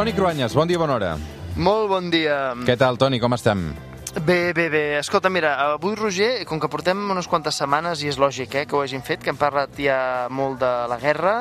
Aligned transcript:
Toni 0.00 0.14
Cruanyes, 0.16 0.54
bon 0.56 0.64
dia, 0.64 0.78
bona 0.80 0.94
hora. 0.96 1.08
Molt 1.60 1.90
bon 1.90 2.06
dia. 2.08 2.54
Què 2.64 2.72
tal, 2.80 2.96
Toni, 2.96 3.18
com 3.20 3.36
estem? 3.36 3.66
Bé, 4.24 4.54
bé, 4.56 4.70
bé. 4.72 4.80
Escolta, 4.96 5.28
mira, 5.28 5.50
avui, 5.74 5.92
Roger, 5.92 6.46
com 6.48 6.56
que 6.56 6.70
portem 6.72 7.02
unes 7.12 7.28
quantes 7.28 7.60
setmanes, 7.60 8.00
i 8.00 8.08
és 8.08 8.16
lògic 8.16 8.56
eh, 8.56 8.64
que 8.64 8.78
ho 8.78 8.80
hagin 8.80 9.04
fet, 9.04 9.20
que 9.20 9.28
hem 9.28 9.36
parlat 9.36 9.76
ja 9.76 10.00
molt 10.32 10.56
de 10.64 10.70
la 10.88 10.96
guerra, 11.04 11.34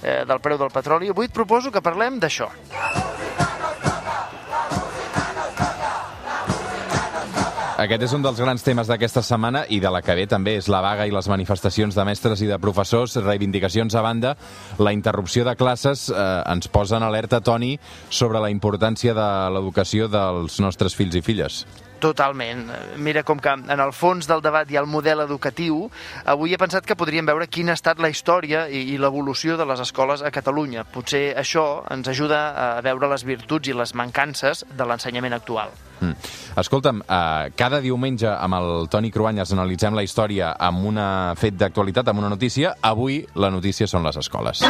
eh, 0.00 0.22
del 0.24 0.40
preu 0.40 0.56
del 0.56 0.72
petroli, 0.72 1.12
avui 1.12 1.28
et 1.28 1.36
proposo 1.36 1.68
que 1.68 1.84
parlem 1.84 2.16
d'això. 2.22 2.48
Aquest 7.76 8.06
és 8.06 8.12
un 8.16 8.22
dels 8.24 8.38
grans 8.40 8.62
temes 8.64 8.88
d'aquesta 8.88 9.20
setmana 9.20 9.66
i 9.68 9.82
de 9.84 9.90
la 9.92 10.00
que 10.00 10.14
ve 10.16 10.22
també 10.24 10.54
és 10.56 10.64
la 10.72 10.78
vaga 10.80 11.04
i 11.04 11.10
les 11.12 11.26
manifestacions 11.28 11.92
de 11.92 12.04
mestres 12.08 12.40
i 12.40 12.46
de 12.48 12.56
professors, 12.56 13.18
reivindicacions 13.20 13.92
a 13.92 14.00
banda. 14.00 14.30
La 14.80 14.94
interrupció 14.96 15.44
de 15.44 15.52
classes 15.60 16.06
eh, 16.08 16.14
ens 16.48 16.70
posa 16.72 16.96
en 16.96 17.04
alerta, 17.04 17.42
Toni, 17.44 17.74
sobre 18.08 18.40
la 18.40 18.48
importància 18.48 19.12
de 19.12 19.26
l'educació 19.52 20.08
dels 20.08 20.56
nostres 20.64 20.96
fills 20.96 21.18
i 21.20 21.22
filles. 21.26 21.58
Totalment. 22.00 22.62
Mira, 22.96 23.22
com 23.28 23.42
que 23.44 23.52
en 23.52 23.82
el 23.84 23.92
fons 23.92 24.24
del 24.30 24.40
debat 24.40 24.72
hi 24.72 24.78
ha 24.78 24.82
el 24.86 24.88
model 24.88 25.20
educatiu, 25.26 25.82
avui 26.24 26.56
he 26.56 26.60
pensat 26.60 26.88
que 26.88 26.96
podríem 26.96 27.28
veure 27.28 27.48
quina 27.52 27.74
ha 27.74 27.80
estat 27.80 28.00
la 28.00 28.08
història 28.08 28.70
i, 28.72 28.86
i 28.94 28.96
l'evolució 28.96 29.58
de 29.60 29.68
les 29.68 29.84
escoles 29.84 30.24
a 30.24 30.32
Catalunya. 30.32 30.86
Potser 30.96 31.26
això 31.36 31.84
ens 31.92 32.08
ajuda 32.08 32.40
a 32.56 32.80
veure 32.88 33.12
les 33.12 33.28
virtuts 33.28 33.68
i 33.68 33.76
les 33.76 33.92
mancances 33.92 34.64
de 34.72 34.88
l'ensenyament 34.88 35.36
actual. 35.36 35.76
Mm. 36.00 36.12
Escolta'm, 36.60 37.02
eh, 37.02 37.50
cada 37.56 37.80
diumenge 37.80 38.28
amb 38.28 38.58
el 38.58 38.88
Toni 38.92 39.10
Cruanyes 39.10 39.52
analitzem 39.52 39.94
la 39.94 40.04
història 40.06 40.54
amb 40.58 40.84
un 40.84 41.00
fet 41.36 41.56
d'actualitat, 41.56 42.08
amb 42.08 42.20
una 42.24 42.32
notícia. 42.32 42.76
Avui 42.80 43.24
la 43.34 43.50
notícia 43.50 43.86
són 43.86 44.04
les 44.04 44.16
escoles. 44.16 44.64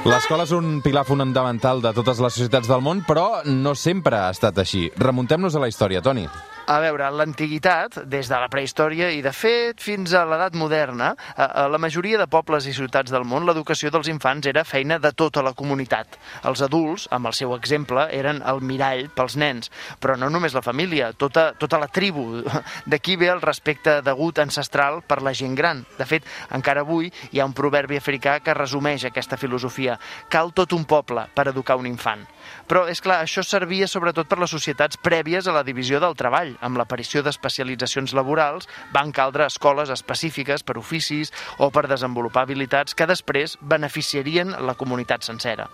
L'escola 0.00 0.46
és 0.46 0.52
un 0.56 0.78
pilar 0.80 1.02
fonamental 1.04 1.82
de 1.84 1.92
totes 1.92 2.22
les 2.24 2.32
societats 2.32 2.70
del 2.70 2.80
món, 2.80 3.02
però 3.04 3.42
no 3.44 3.74
sempre 3.76 4.16
ha 4.16 4.30
estat 4.32 4.56
així. 4.58 4.88
Remuntem-nos 4.96 5.54
a 5.54 5.60
la 5.60 5.68
història, 5.68 6.00
Toni. 6.00 6.24
A 6.70 6.76
veure, 6.78 7.08
l'antiguitat, 7.10 7.96
des 8.06 8.28
de 8.30 8.38
la 8.38 8.46
prehistòria 8.46 9.08
i, 9.10 9.24
de 9.26 9.32
fet, 9.34 9.80
fins 9.82 10.12
a 10.14 10.20
l'edat 10.22 10.54
moderna, 10.54 11.08
a, 11.34 11.48
a 11.48 11.64
la 11.66 11.80
majoria 11.82 12.20
de 12.20 12.28
pobles 12.30 12.68
i 12.70 12.74
ciutats 12.76 13.10
del 13.10 13.24
món, 13.26 13.42
l'educació 13.48 13.90
dels 13.90 14.06
infants 14.12 14.46
era 14.46 14.62
feina 14.62 15.00
de 15.02 15.10
tota 15.10 15.42
la 15.42 15.50
comunitat. 15.58 16.14
Els 16.46 16.62
adults, 16.62 17.08
amb 17.10 17.26
el 17.26 17.34
seu 17.34 17.56
exemple, 17.56 18.04
eren 18.14 18.38
el 18.46 18.62
mirall 18.62 19.08
pels 19.16 19.34
nens, 19.42 19.72
però 19.98 20.14
no 20.14 20.28
només 20.30 20.54
la 20.54 20.62
família, 20.62 21.08
tota, 21.10 21.48
tota 21.58 21.80
la 21.82 21.88
tribu. 21.90 22.44
D'aquí 22.94 23.18
ve 23.18 23.32
el 23.34 23.42
respecte 23.42 23.96
degut 24.06 24.38
ancestral 24.38 25.02
per 25.02 25.24
la 25.26 25.34
gent 25.34 25.58
gran. 25.58 25.82
De 25.98 26.06
fet, 26.06 26.28
encara 26.54 26.86
avui 26.86 27.10
hi 27.32 27.42
ha 27.42 27.48
un 27.50 27.56
proverbi 27.56 27.98
africà 27.98 28.36
que 28.46 28.54
resumeix 28.54 29.08
aquesta 29.10 29.40
filosofia. 29.42 29.98
Cal 30.30 30.54
tot 30.54 30.78
un 30.78 30.86
poble 30.86 31.26
per 31.34 31.48
educar 31.50 31.80
un 31.82 31.90
infant. 31.90 32.22
Però, 32.70 32.86
és 32.86 33.02
clar, 33.02 33.18
això 33.24 33.42
servia 33.42 33.90
sobretot 33.90 34.30
per 34.30 34.38
les 34.38 34.54
societats 34.54 35.02
prèvies 35.02 35.50
a 35.50 35.58
la 35.58 35.66
divisió 35.66 35.98
del 35.98 36.14
treball. 36.14 36.54
Amb 36.60 36.80
l'aparició 36.80 37.22
d'especialitzacions 37.24 38.14
laborals 38.16 38.68
van 38.94 39.12
caldre 39.16 39.46
escoles 39.48 39.90
específiques 39.90 40.64
per 40.66 40.78
oficis 40.80 41.32
o 41.58 41.70
per 41.74 41.86
desenvolupar 41.88 42.44
habilitats 42.46 42.94
que 42.94 43.08
després 43.08 43.56
beneficiarien 43.60 44.54
la 44.66 44.76
comunitat 44.78 45.24
sencera. 45.26 45.68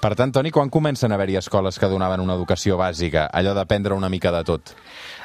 Per 0.00 0.14
tant, 0.14 0.32
Toni, 0.32 0.52
quan 0.54 0.70
comencen 0.70 1.12
a 1.12 1.18
haver-hi 1.18 1.38
escoles 1.42 1.78
que 1.78 1.90
donaven 1.90 2.22
una 2.24 2.38
educació 2.38 2.78
bàsica, 2.78 3.28
allò 3.32 3.54
d'aprendre 3.56 3.96
una 3.98 4.10
mica 4.12 4.32
de 4.34 4.44
tot? 4.46 4.74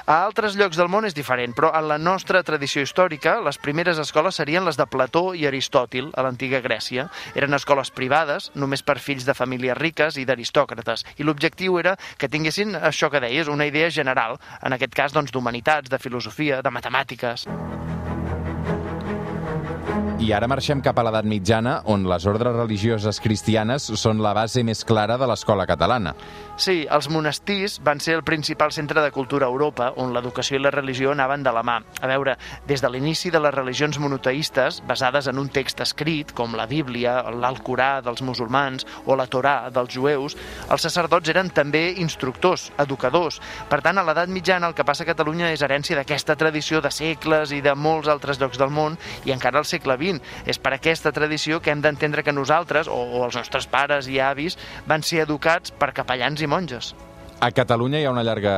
A 0.03 0.17
altres 0.25 0.57
llocs 0.59 0.75
del 0.75 0.89
món 0.91 1.05
és 1.07 1.13
diferent, 1.15 1.53
però 1.55 1.69
en 1.77 1.85
la 1.87 1.95
nostra 1.95 2.41
tradició 2.43 2.81
històrica, 2.83 3.37
les 3.39 3.55
primeres 3.55 4.01
escoles 4.03 4.35
serien 4.35 4.65
les 4.67 4.75
de 4.75 4.83
Plató 4.83 5.29
i 5.31 5.45
Aristòtil, 5.47 6.09
a 6.19 6.25
l'antiga 6.25 6.59
Grècia. 6.59 7.05
Eren 7.39 7.55
escoles 7.55 7.93
privades, 7.95 8.49
només 8.59 8.83
per 8.83 8.97
fills 9.00 9.23
de 9.23 9.38
famílies 9.38 9.79
riques 9.79 10.19
i 10.19 10.28
d'aristòcrates, 10.28 11.05
i 11.16 11.23
l'objectiu 11.23 11.79
era 11.79 11.95
que 12.19 12.28
tinguessin 12.28 12.75
això 12.75 13.07
que 13.07 13.23
deies, 13.23 13.47
una 13.47 13.69
idea 13.72 13.88
general, 13.89 14.41
en 14.59 14.75
aquest 14.75 14.91
cas 14.91 15.16
doncs, 15.16 15.31
d'humanitats, 15.31 15.88
de 15.88 16.03
filosofia, 16.03 16.59
de 16.59 16.75
matemàtiques. 16.81 17.47
I 20.23 20.29
ara 20.31 20.47
marxem 20.47 20.79
cap 20.79 20.95
a 20.95 21.03
l'edat 21.03 21.25
mitjana, 21.28 21.73
on 21.91 22.06
les 22.07 22.23
ordres 22.31 22.53
religioses 22.56 23.17
cristianes 23.19 23.89
són 24.00 24.22
la 24.23 24.31
base 24.31 24.61
més 24.63 24.85
clara 24.88 25.17
de 25.19 25.28
l'escola 25.28 25.66
catalana. 25.67 26.13
Sí, 26.56 26.85
els 26.85 27.09
monestirs 27.09 27.79
van 27.84 28.00
ser 28.00 28.13
el 28.16 28.22
principal 28.23 28.72
centre 28.72 29.01
de 29.01 29.11
cultura 29.11 29.47
a 29.47 29.51
Europa, 29.51 29.89
on 30.00 30.13
l'educació 30.16 30.56
i 30.56 30.61
la 30.61 30.72
religió 30.72 31.11
anaven 31.11 31.44
de 31.44 31.51
la 31.51 31.63
mà. 31.66 31.79
A 32.00 32.07
veure, 32.07 32.38
des 32.69 32.79
de 32.79 32.91
l'inici 32.94 33.31
de 33.34 33.41
les 33.41 33.51
religions 33.51 34.00
monoteïstes, 34.00 34.78
basades 34.88 35.28
en 35.28 35.41
un 35.41 35.50
text 35.50 35.81
escrit, 35.84 36.31
com 36.31 36.55
la 36.55 36.69
Bíblia, 36.72 37.17
l'Alcorà 37.34 37.97
dels 38.05 38.23
musulmans 38.23 38.88
o 39.03 39.17
la 39.19 39.28
Torà 39.28 39.72
dels 39.73 39.91
jueus, 39.91 40.38
els 40.69 40.88
sacerdots 40.88 41.34
eren 41.34 41.50
també 41.50 41.97
instructors, 41.97 42.69
educadors. 42.79 43.41
Per 43.67 43.81
tant, 43.81 44.00
a 44.00 44.05
l'edat 44.07 44.31
mitjana 44.31 44.72
el 44.72 44.78
que 44.78 44.88
passa 44.88 45.03
a 45.03 45.09
Catalunya 45.09 45.51
és 45.51 45.66
herència 45.66 46.00
d'aquesta 46.00 46.38
tradició 46.40 46.79
de 46.79 46.94
segles 46.94 47.51
i 47.51 47.59
de 47.66 47.75
molts 47.75 48.07
altres 48.07 48.40
llocs 48.40 48.61
del 48.61 48.72
món, 48.72 48.95
i 49.25 49.35
encara 49.35 49.59
al 49.59 49.67
segle 49.67 49.97
XX. 49.97 50.12
És 50.46 50.59
per 50.59 50.75
aquesta 50.75 51.13
tradició 51.16 51.62
que 51.62 51.72
hem 51.74 51.81
d'entendre 51.81 52.24
que 52.24 52.35
nosaltres, 52.35 52.90
o, 52.91 53.00
o 53.19 53.24
els 53.28 53.40
nostres 53.40 53.69
pares 53.69 54.09
i 54.12 54.19
avis, 54.19 54.57
van 54.90 55.06
ser 55.06 55.24
educats 55.24 55.72
per 55.72 55.94
capellans 55.96 56.41
i 56.41 56.50
monges. 56.50 56.94
A 57.43 57.51
Catalunya 57.51 57.99
hi 57.99 58.05
ha 58.07 58.11
una 58.13 58.21
llarga 58.23 58.51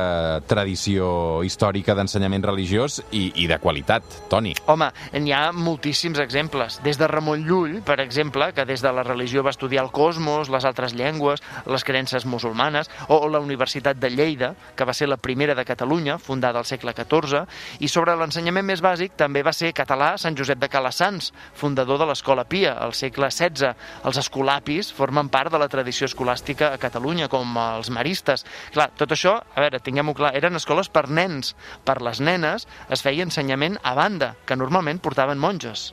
tradició 0.46 1.42
històrica 1.42 1.96
d'ensenyament 1.98 2.44
religiós 2.46 3.00
i, 3.10 3.32
i 3.42 3.48
de 3.50 3.56
qualitat, 3.58 4.04
Toni. 4.30 4.52
Home, 4.70 4.86
n'hi 5.24 5.32
ha 5.34 5.48
moltíssims 5.50 6.20
exemples. 6.22 6.76
Des 6.84 6.94
de 7.00 7.08
Ramon 7.10 7.42
Llull, 7.48 7.80
per 7.82 7.96
exemple, 7.98 8.46
que 8.54 8.62
des 8.68 8.84
de 8.86 8.92
la 8.94 9.02
religió 9.02 9.42
va 9.42 9.50
estudiar 9.50 9.82
el 9.82 9.90
cosmos, 9.90 10.52
les 10.54 10.62
altres 10.70 10.94
llengües, 10.94 11.42
les 11.66 11.82
creences 11.82 12.28
musulmanes, 12.30 12.86
o 13.10 13.26
la 13.26 13.40
Universitat 13.42 13.98
de 13.98 14.12
Lleida, 14.12 14.52
que 14.78 14.86
va 14.86 14.94
ser 14.94 15.10
la 15.10 15.18
primera 15.18 15.58
de 15.58 15.66
Catalunya, 15.66 16.20
fundada 16.22 16.62
al 16.62 16.70
segle 16.70 16.94
XIV, 16.94 17.42
i 17.82 17.90
sobre 17.90 18.14
l'ensenyament 18.14 18.70
més 18.70 18.84
bàsic 18.86 19.18
també 19.18 19.42
va 19.42 19.50
ser 19.50 19.72
català 19.74 20.12
Sant 20.14 20.38
Josep 20.38 20.62
de 20.62 20.70
Calassans, 20.70 21.32
fundador 21.58 21.98
de 21.98 22.06
l'Escola 22.12 22.46
Pia, 22.46 22.76
al 22.86 22.94
segle 22.94 23.32
XVI. 23.34 23.74
Els 24.06 24.22
escolapis 24.22 24.94
formen 24.94 25.26
part 25.26 25.50
de 25.50 25.58
la 25.58 25.70
tradició 25.74 26.06
escolàstica 26.06 26.70
a 26.70 26.78
Catalunya, 26.86 27.26
com 27.26 27.58
els 27.66 27.90
maristes. 27.90 28.46
Clar, 28.76 28.90
tot 28.92 29.08
això, 29.14 29.38
a 29.40 29.62
veure, 29.64 29.78
tinguem-ho 29.80 30.12
clar, 30.12 30.34
eren 30.36 30.58
escoles 30.58 30.90
per 30.92 31.06
nens. 31.08 31.54
Per 31.88 31.96
les 32.04 32.20
nenes 32.20 32.66
es 32.92 33.00
feia 33.00 33.24
ensenyament 33.24 33.78
a 33.80 33.94
banda, 33.96 34.34
que 34.44 34.58
normalment 34.58 35.00
portaven 35.00 35.40
monges. 35.40 35.86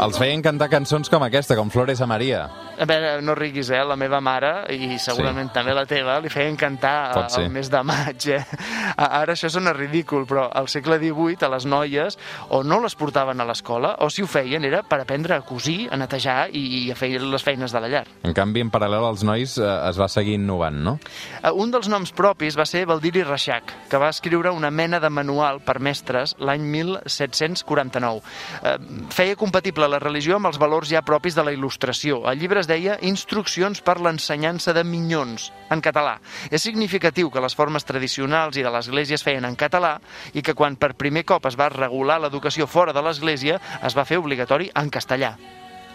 Els 0.00 0.16
feien 0.18 0.42
cantar 0.42 0.70
cançons 0.72 1.12
com 1.12 1.22
aquesta, 1.22 1.54
com 1.54 1.70
Flores 1.70 2.02
a 2.02 2.10
Maria. 2.10 2.48
A 2.80 2.86
veure, 2.88 3.20
no 3.20 3.34
riguis, 3.36 3.68
eh? 3.74 3.82
La 3.84 3.96
meva 4.00 4.22
mare, 4.24 4.64
i 4.72 4.96
segurament 5.02 5.50
sí. 5.50 5.54
també 5.58 5.74
la 5.76 5.84
teva, 5.88 6.14
li 6.22 6.30
feien 6.32 6.56
cantar 6.56 7.12
el 7.36 7.50
mes 7.52 7.68
de 7.68 7.82
maig, 7.84 8.26
eh? 8.32 8.40
Ara 8.96 9.34
això 9.34 9.50
sona 9.52 9.74
ridícul, 9.76 10.24
però 10.28 10.46
al 10.48 10.68
segle 10.72 10.96
XVIII 11.02 11.44
a 11.44 11.50
les 11.52 11.66
noies 11.68 12.16
o 12.48 12.62
no 12.64 12.80
les 12.80 12.96
portaven 12.96 13.40
a 13.40 13.46
l'escola, 13.48 13.94
o 14.00 14.08
si 14.08 14.24
ho 14.24 14.28
feien 14.30 14.64
era 14.64 14.80
per 14.86 15.02
aprendre 15.02 15.36
a 15.36 15.42
cosir, 15.44 15.90
a 15.92 15.98
netejar 16.00 16.38
i, 16.56 16.62
i 16.78 16.80
a 16.92 16.96
fer 16.96 17.12
les 17.20 17.44
feines 17.44 17.72
de 17.74 17.82
la 17.84 17.90
llar. 17.92 18.04
En 18.24 18.32
canvi, 18.36 18.64
en 18.64 18.72
paral·lel 18.72 19.04
als 19.10 19.24
nois 19.28 19.58
eh, 19.60 19.68
es 19.90 20.00
va 20.00 20.08
seguir 20.08 20.38
innovant, 20.40 20.80
no? 20.80 20.96
Eh, 21.42 21.52
Un 21.52 21.74
dels 21.74 21.90
noms 21.92 22.14
propis 22.16 22.56
va 22.56 22.64
ser 22.64 22.86
Baldiri 22.88 23.26
Reixac, 23.26 23.74
que 23.90 24.00
va 24.00 24.08
escriure 24.08 24.54
una 24.56 24.70
mena 24.72 25.02
de 25.04 25.10
manual 25.12 25.60
per 25.66 25.76
mestres 25.84 26.32
l'any 26.40 26.64
1749. 26.64 28.24
Eh, 28.64 28.76
Feia 29.12 29.36
compatible 29.36 29.88
la 29.90 30.00
religió 30.00 30.38
amb 30.38 30.48
els 30.48 30.58
valors 30.60 30.88
ja 30.88 31.04
propis 31.04 31.36
de 31.36 31.44
la 31.44 31.52
il·lustració. 31.52 32.22
El 32.30 32.40
llibre 32.40 32.64
es 32.64 32.69
deia 32.70 32.96
Instruccions 33.06 33.82
per 33.84 33.98
l'ensenyança 34.00 34.72
de 34.76 34.84
minyons, 34.86 35.50
en 35.70 35.82
català. 35.84 36.16
És 36.50 36.62
significatiu 36.64 37.30
que 37.30 37.42
les 37.42 37.56
formes 37.58 37.84
tradicionals 37.84 38.56
i 38.56 38.64
de 38.64 38.72
l'Església 38.72 39.18
es 39.18 39.26
feien 39.26 39.44
en 39.44 39.58
català 39.58 39.96
i 40.32 40.42
que 40.46 40.54
quan 40.54 40.78
per 40.78 40.94
primer 40.94 41.26
cop 41.28 41.50
es 41.50 41.58
va 41.58 41.70
regular 41.74 42.20
l'educació 42.20 42.70
fora 42.70 42.94
de 42.96 43.02
l'Església 43.02 43.60
es 43.82 43.96
va 43.96 44.06
fer 44.06 44.20
obligatori 44.22 44.70
en 44.74 44.90
castellà. 44.90 45.34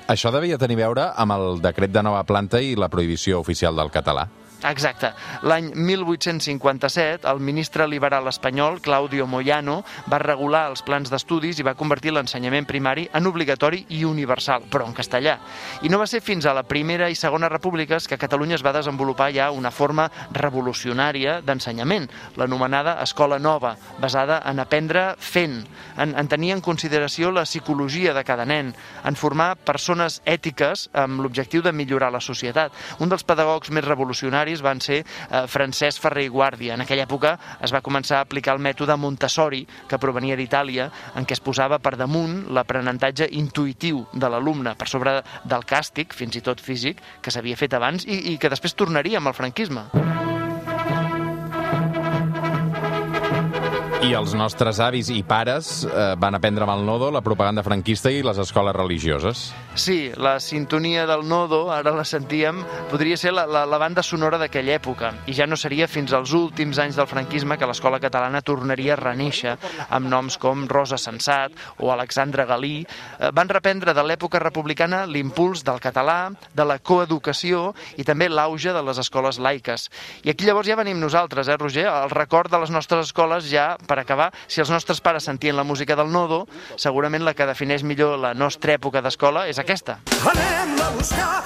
Això 0.06 0.30
devia 0.30 0.60
tenir 0.62 0.78
veure 0.78 1.10
amb 1.18 1.34
el 1.34 1.62
decret 1.64 1.90
de 1.90 2.04
nova 2.06 2.22
planta 2.30 2.62
i 2.62 2.76
la 2.78 2.92
prohibició 2.94 3.40
oficial 3.42 3.76
del 3.80 3.90
català. 3.90 4.28
Exacte. 4.64 5.12
L'any 5.44 5.72
1857, 5.76 7.28
el 7.28 7.40
ministre 7.40 7.88
liberal 7.88 8.28
espanyol, 8.28 8.80
Claudio 8.82 9.28
Moyano, 9.28 9.82
va 10.10 10.20
regular 10.22 10.66
els 10.72 10.82
plans 10.86 11.12
d'estudis 11.12 11.60
i 11.60 11.66
va 11.66 11.76
convertir 11.78 12.14
l'ensenyament 12.16 12.66
primari 12.66 13.06
en 13.14 13.28
obligatori 13.28 13.84
i 13.98 14.04
universal, 14.08 14.66
però 14.72 14.88
en 14.88 14.96
castellà. 14.96 15.38
I 15.84 15.92
no 15.92 16.00
va 16.02 16.08
ser 16.08 16.24
fins 16.26 16.46
a 16.46 16.54
la 16.56 16.64
Primera 16.64 17.10
i 17.12 17.18
Segona 17.20 17.50
Repúbliques 17.52 18.08
que 18.08 18.16
a 18.16 18.22
Catalunya 18.22 18.56
es 18.56 18.66
va 18.66 18.74
desenvolupar 18.74 19.32
ja 19.36 19.52
una 19.52 19.72
forma 19.72 20.08
revolucionària 20.34 21.42
d'ensenyament, 21.46 22.08
l'anomenada 22.38 22.98
Escola 23.04 23.40
Nova, 23.40 23.76
basada 24.02 24.42
en 24.50 24.64
aprendre 24.64 25.12
fent, 25.20 25.60
en, 25.98 26.16
en 26.16 26.32
tenir 26.32 26.54
en 26.56 26.64
consideració 26.66 27.32
la 27.32 27.46
psicologia 27.46 28.16
de 28.16 28.24
cada 28.24 28.46
nen, 28.46 28.74
en 29.04 29.20
formar 29.20 29.56
persones 29.58 30.22
ètiques 30.26 30.90
amb 30.94 31.22
l'objectiu 31.22 31.62
de 31.62 31.74
millorar 31.76 32.12
la 32.14 32.24
societat. 32.24 32.74
Un 33.00 33.12
dels 33.12 33.26
pedagogs 33.28 33.70
més 33.70 33.86
revolucionaris 33.86 34.45
revolucionaris 34.46 34.62
van 34.62 34.82
ser 34.82 35.04
eh, 35.04 35.48
Francesc 35.48 36.02
Ferrer 36.02 36.26
i 36.26 36.30
Guàrdia. 36.30 36.76
En 36.76 36.82
aquella 36.82 37.06
època 37.06 37.36
es 37.62 37.74
va 37.74 37.82
començar 37.82 38.20
a 38.20 38.26
aplicar 38.26 38.56
el 38.56 38.62
mètode 38.62 38.96
Montessori, 38.98 39.66
que 39.90 40.00
provenia 40.00 40.36
d'Itàlia, 40.38 40.90
en 41.16 41.26
què 41.26 41.36
es 41.36 41.44
posava 41.44 41.80
per 41.80 41.96
damunt 41.98 42.46
l'aprenentatge 42.54 43.30
intuïtiu 43.32 44.06
de 44.14 44.30
l'alumne, 44.30 44.76
per 44.76 44.88
sobre 44.88 45.22
del 45.44 45.66
càstig, 45.66 46.14
fins 46.14 46.36
i 46.36 46.44
tot 46.46 46.62
físic, 46.62 47.02
que 47.22 47.32
s'havia 47.32 47.58
fet 47.58 47.74
abans 47.74 48.06
i, 48.06 48.36
i 48.36 48.38
que 48.38 48.52
després 48.52 48.76
tornaria 48.76 49.20
amb 49.20 49.32
el 49.32 49.38
franquisme. 49.38 49.90
I 54.06 54.12
els 54.14 54.36
nostres 54.38 54.78
avis 54.86 55.08
i 55.10 55.24
pares 55.26 55.80
eh, 55.88 56.14
van 56.22 56.38
aprendre 56.38 56.62
amb 56.62 56.76
el 56.76 56.84
nodo 56.86 57.08
la 57.10 57.24
propaganda 57.26 57.64
franquista 57.66 58.12
i 58.14 58.22
les 58.22 58.38
escoles 58.38 58.76
religioses. 58.78 59.48
Sí, 59.74 60.12
la 60.22 60.38
sintonia 60.40 61.08
del 61.10 61.24
nodo, 61.28 61.72
ara 61.74 61.90
la 61.92 62.06
sentíem, 62.06 62.60
podria 62.92 63.18
ser 63.18 63.34
la, 63.34 63.48
la, 63.50 63.64
la 63.66 63.80
banda 63.82 64.04
sonora 64.06 64.38
d'aquella 64.40 64.76
època, 64.78 65.10
i 65.26 65.34
ja 65.36 65.48
no 65.50 65.58
seria 65.58 65.88
fins 65.90 66.14
als 66.14 66.36
últims 66.38 66.78
anys 66.80 67.00
del 67.00 67.10
franquisme 67.10 67.58
que 67.58 67.68
l'escola 67.68 68.00
catalana 68.00 68.44
tornaria 68.46 68.94
a 68.94 69.00
reneixer 69.02 69.56
amb 69.90 70.08
noms 70.12 70.38
com 70.38 70.68
Rosa 70.70 71.00
Sensat 71.02 71.58
o 71.82 71.90
Alexandre 71.92 72.46
Galí. 72.46 72.86
Eh, 72.86 73.34
van 73.34 73.50
reprendre 73.50 73.98
de 73.98 74.06
l'època 74.06 74.40
republicana 74.44 75.02
l'impuls 75.10 75.66
del 75.66 75.82
català, 75.82 76.30
de 76.54 76.68
la 76.68 76.78
coeducació 76.78 77.72
i 77.98 78.06
també 78.06 78.30
l'auge 78.30 78.72
de 78.72 78.86
les 78.86 79.02
escoles 79.02 79.42
laiques. 79.42 79.90
I 80.24 80.36
aquí 80.36 80.46
llavors 80.46 80.70
ja 80.70 80.78
venim 80.78 81.02
nosaltres, 81.02 81.50
eh, 81.50 81.58
Roger? 81.58 81.90
El 81.90 82.14
record 82.14 82.54
de 82.54 82.62
les 82.62 82.72
nostres 82.72 83.10
escoles 83.10 83.50
ja, 83.50 83.74
per 83.84 83.95
acabar, 84.00 84.32
si 84.48 84.62
els 84.62 84.70
nostres 84.70 85.02
pares 85.02 85.24
sentien 85.24 85.56
la 85.56 85.64
música 85.64 85.96
del 85.96 86.12
nodo, 86.12 86.48
segurament 86.76 87.24
la 87.26 87.34
que 87.34 87.46
defineix 87.46 87.84
millor 87.84 88.18
la 88.20 88.34
nostra 88.34 88.74
època 88.76 89.02
d'escola 89.02 89.48
és 89.48 89.60
aquesta. 89.60 90.00
Anem 90.26 90.76
a 90.82 90.90
buscar 90.98 91.44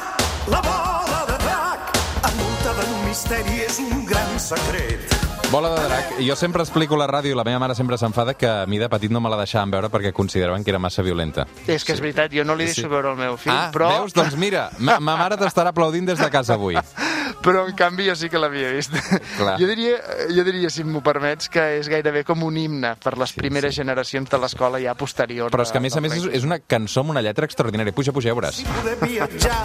la 0.49 0.61
bola 0.65 1.23
de 1.29 1.37
drac, 1.45 1.95
envoltada 2.31 2.83
d'un 2.89 3.05
misteri 3.07 3.61
és 3.65 3.79
un 3.79 4.05
gran 4.05 4.39
secret. 4.39 5.15
Bola 5.49 5.71
de 5.73 5.81
drac. 5.87 6.09
Jo 6.21 6.35
sempre 6.37 6.61
explico 6.61 6.93
a 6.93 6.99
la 7.01 7.07
ràdio 7.09 7.31
i 7.33 7.35
la 7.37 7.41
meva 7.43 7.57
mare 7.57 7.73
sempre 7.73 7.97
s'enfada 7.97 8.35
que 8.37 8.45
a 8.45 8.67
mi 8.69 8.77
de 8.77 8.85
petit 8.87 9.09
no 9.09 9.17
me 9.19 9.31
la 9.33 9.37
deixaven 9.39 9.71
veure 9.73 9.89
perquè 9.89 10.11
consideraven 10.13 10.63
que 10.63 10.69
era 10.69 10.77
massa 10.77 11.01
violenta. 11.01 11.47
És 11.65 11.81
que 11.83 11.95
és 11.95 12.01
veritat, 12.03 12.29
jo 12.31 12.43
no 12.45 12.53
li 12.53 12.65
deixo 12.69 12.83
Sí. 12.83 12.87
veure 12.87 13.09
el 13.09 13.17
meu 13.17 13.35
fill, 13.35 13.51
ah, 13.55 13.71
però... 13.73 13.89
veus? 13.97 14.13
Doncs 14.13 14.35
mira, 14.37 14.69
ma, 14.77 14.99
ma 14.99 15.15
mare 15.17 15.37
t'estarà 15.41 15.69
aplaudint 15.73 16.05
des 16.05 16.19
de 16.21 16.29
casa 16.29 16.53
avui. 16.53 16.77
però 17.43 17.65
en 17.67 17.75
canvi 17.77 18.07
jo 18.09 18.15
sí 18.19 18.29
que 18.31 18.41
l'havia 18.41 18.71
vist. 18.75 18.93
Clar. 19.39 19.57
Jo 19.61 19.69
diria, 19.69 19.97
jo 20.35 20.45
diria, 20.47 20.71
si 20.73 20.85
m'ho 20.87 21.01
permets, 21.05 21.49
que 21.51 21.65
és 21.79 21.89
gairebé 21.91 22.23
com 22.27 22.43
un 22.47 22.57
himne 22.59 22.95
per 23.03 23.15
les 23.19 23.33
primeres 23.37 23.75
generacions 23.75 24.29
de 24.29 24.41
l'escola 24.41 24.81
ja 24.83 24.95
posterior. 24.99 25.51
Però 25.53 25.65
és 25.65 25.73
que, 25.73 25.81
a 25.81 25.83
més 25.83 25.97
a 25.97 26.03
més, 26.03 26.15
és, 26.19 26.29
és 26.41 26.47
una 26.47 26.59
cançó 26.59 27.05
amb 27.05 27.15
una 27.15 27.23
lletra 27.25 27.49
extraordinària. 27.49 27.95
Puja, 27.95 28.15
puja, 28.15 28.31
ja 28.31 28.37
veuràs. 28.37 28.61
Si 28.61 28.67
poder 28.69 28.97
viatjar, 29.03 29.61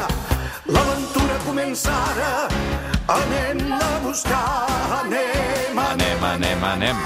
l'aventura 0.70 1.40
comença 1.48 1.94
ara. 2.14 2.93
Anem 3.04 3.68
a 3.72 3.98
buscar, 4.00 4.64
anem, 5.04 5.76
anem, 5.76 6.24
Anem, 6.24 6.24
anem, 6.24 6.64
anem. 6.64 6.96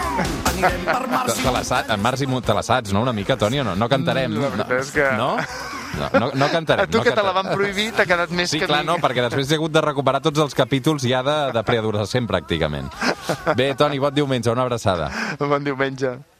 anirem 0.46 0.84
per 0.86 1.00
Te, 1.02 1.10
mars 1.10 1.34
te 1.42 1.50
la 1.50 1.62
sa- 1.64 1.84
en 1.90 2.00
Mars 2.00 2.20
i 2.22 2.26
Mu- 2.26 2.40
te 2.40 2.54
la 2.54 2.62
saps, 2.62 2.92
no? 2.92 3.02
Una 3.02 3.12
mica, 3.12 3.36
Toni, 3.36 3.58
o 3.60 3.64
no? 3.64 3.74
No 3.74 3.88
cantarem. 3.88 4.30
Mm, 4.30 4.40
la 4.40 4.48
veritat 4.48 4.72
és 4.78 4.90
que- 4.92 5.10
No? 5.16 5.36
No, 5.98 6.08
no, 6.20 6.30
no 6.34 6.48
cantarem. 6.52 6.84
A 6.84 6.86
tu 6.86 6.98
no 6.98 7.02
que 7.02 7.10
te 7.10 7.16
la 7.16 7.32
cantarem. 7.32 7.46
van 7.48 7.56
prohibir 7.56 7.92
t'ha 7.92 8.06
quedat 8.06 8.30
més 8.30 8.50
Sí, 8.50 8.60
que 8.60 8.66
clar, 8.66 8.80
mi. 8.80 8.86
no, 8.86 8.96
perquè 8.98 9.22
després 9.28 9.50
he 9.50 9.54
hagut 9.56 9.72
de 9.72 9.80
recuperar 9.80 10.20
tots 10.22 10.38
els 10.38 10.54
capítols 10.54 11.02
ja 11.02 11.22
de, 11.22 11.52
de 11.52 11.62
preadolescent, 11.64 12.28
pràcticament. 12.28 12.90
Bé, 13.56 13.74
Toni, 13.74 13.98
bon 13.98 14.14
diumenge, 14.14 14.50
una 14.50 14.62
abraçada. 14.62 15.10
Bon 15.40 15.64
diumenge. 15.64 16.18